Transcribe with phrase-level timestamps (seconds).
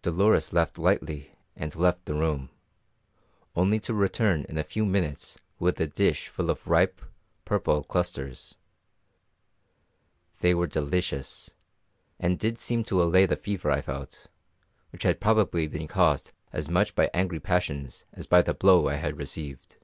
[0.00, 2.48] Dolores laughed lightly and left the room,
[3.54, 7.02] only to return in a few minutes with a dish full of ripe,
[7.44, 8.54] purple clusters.
[10.40, 11.50] They were delicious,
[12.18, 14.28] and did seem to allay the fever I felt,
[14.88, 18.94] which had probably been caused as much by angry passions as by the blow I
[18.94, 19.76] had received.